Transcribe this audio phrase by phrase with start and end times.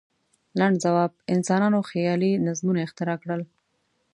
[0.59, 3.41] لنډ ځواب: انسانانو خیالي نظمونه اختراع کړل.